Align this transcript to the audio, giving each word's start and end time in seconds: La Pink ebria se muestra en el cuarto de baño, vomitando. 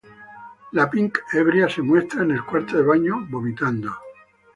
La 0.71 0.89
Pink 0.89 1.19
ebria 1.35 1.69
se 1.69 1.83
muestra 1.83 2.23
en 2.23 2.31
el 2.31 2.43
cuarto 2.43 2.75
de 2.75 2.81
baño, 2.81 3.23
vomitando. 3.29 3.93